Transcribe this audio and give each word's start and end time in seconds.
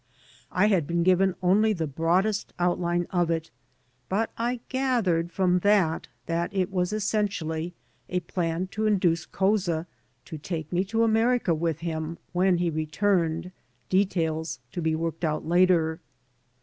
I 0.51 0.65
had 0.65 0.87
been 0.87 1.03
given 1.03 1.35
only 1.43 1.73
the 1.73 1.85
broadest 1.85 2.53
outline 2.57 3.05
of 3.11 3.29
it, 3.29 3.51
but 4.09 4.31
I 4.35 4.61
gathered 4.67 5.31
from 5.31 5.59
that 5.59 6.07
that 6.25 6.51
it 6.55 6.71
was 6.71 6.91
essentially 6.91 7.75
a 8.09 8.19
plan 8.21 8.65
to 8.69 8.87
induce 8.87 9.27
Couza 9.27 9.85
to 10.25 10.37
take 10.39 10.73
me 10.73 10.83
to 10.85 11.03
America 11.03 11.53
with 11.53 11.81
him 11.81 12.17
when 12.33 12.57
he 12.57 12.71
returned, 12.71 13.51
details 13.89 14.59
to 14.71 14.81
be 14.81 14.95
worked 14.95 15.23
out 15.23 15.45
later. 15.47 15.99